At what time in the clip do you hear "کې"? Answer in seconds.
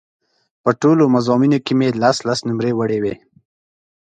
1.65-1.73